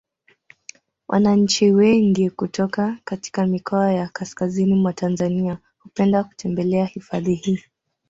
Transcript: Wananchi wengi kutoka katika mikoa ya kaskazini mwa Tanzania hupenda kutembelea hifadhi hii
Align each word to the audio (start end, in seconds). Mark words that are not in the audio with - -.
Wananchi 1.07 1.71
wengi 1.71 2.29
kutoka 2.29 2.97
katika 3.03 3.47
mikoa 3.47 3.93
ya 3.93 4.09
kaskazini 4.09 4.73
mwa 4.73 4.93
Tanzania 4.93 5.57
hupenda 5.79 6.23
kutembelea 6.23 6.85
hifadhi 6.85 7.35
hii 7.35 7.63